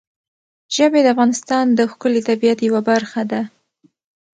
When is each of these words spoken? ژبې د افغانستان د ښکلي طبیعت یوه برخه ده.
ژبې 0.75 0.99
د 1.03 1.07
افغانستان 1.13 1.65
د 1.73 1.79
ښکلي 1.91 2.21
طبیعت 2.29 2.59
یوه 2.67 2.81
برخه 2.89 3.21
ده. 3.31 3.41